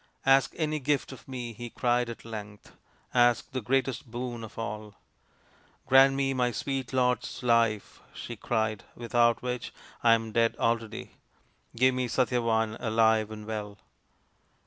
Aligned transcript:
"Ask 0.25 0.55
any 0.57 0.79
gift 0.79 1.11
of 1.11 1.27
me," 1.27 1.53
he 1.53 1.69
cried 1.69 2.09
at 2.09 2.25
length." 2.25 2.75
Ask 3.13 3.51
the 3.51 3.61
greatest 3.61 4.09
boon 4.09 4.43
of 4.43 4.57
all"" 4.57 4.95
Grant 5.85 6.15
me 6.15 6.33
my 6.33 6.49
sweet 6.51 6.91
lord's 6.91 7.43
life," 7.43 8.01
she 8.11 8.35
cried," 8.35 8.83
without 8.95 9.43
which 9.43 9.71
I 10.01 10.15
am 10.15 10.31
dead 10.31 10.55
already. 10.57 11.17
Give 11.75 11.93
me 11.93 12.07
Satyavan, 12.07 12.77
alive 12.79 13.29
and 13.29 13.45
well." 13.45 13.77